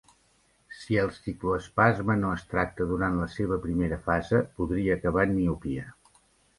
Si 0.77 0.97
el 1.01 1.11
cicloespasme 1.17 2.17
no 2.23 2.33
es 2.39 2.47
tracta 2.55 2.89
durant 2.95 3.21
la 3.23 3.29
seva 3.37 3.61
primera 3.69 4.03
fase, 4.11 4.45
podria 4.59 5.01
acabar 5.01 5.31
en 5.31 5.41
miopia. 5.41 5.91